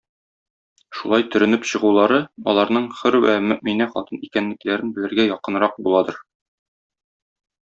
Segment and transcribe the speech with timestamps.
[0.99, 2.17] Шулай төренеп чыгулары
[2.53, 6.19] аларның хөр вә мөэминә хатын икәнлекләрен белергә якынрак буладыр.